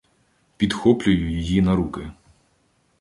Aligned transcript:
Підхоплюю 0.57 1.31
її 1.31 1.61
на 1.61 1.75
руки. 1.75 2.11